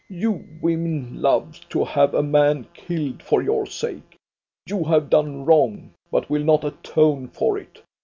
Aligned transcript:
You 0.09 0.47
women 0.59 1.21
love 1.21 1.69
to 1.69 1.85
have 1.85 2.15
a 2.15 2.23
man 2.23 2.65
killed 2.73 3.21
for 3.21 3.43
your 3.43 3.67
sake. 3.67 4.17
You 4.65 4.83
have 4.85 5.11
done 5.11 5.45
wrong, 5.45 5.93
but 6.09 6.27
will 6.27 6.43
not 6.43 6.63
atone 6.63 7.27
for 7.27 7.59
it. 7.59 7.83